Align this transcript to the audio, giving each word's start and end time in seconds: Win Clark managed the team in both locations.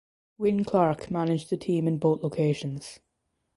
Win 0.39 0.63
Clark 0.63 1.11
managed 1.11 1.51
the 1.51 1.57
team 1.57 1.87
in 1.87 1.99
both 1.99 2.23
locations. 2.23 2.99